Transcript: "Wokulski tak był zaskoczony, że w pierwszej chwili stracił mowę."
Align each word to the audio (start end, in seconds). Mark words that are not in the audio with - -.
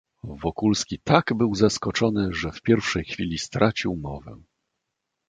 "Wokulski 0.23 0.99
tak 0.99 1.33
był 1.33 1.55
zaskoczony, 1.55 2.33
że 2.33 2.51
w 2.51 2.61
pierwszej 2.61 3.05
chwili 3.05 3.37
stracił 3.37 3.95
mowę." 3.95 4.37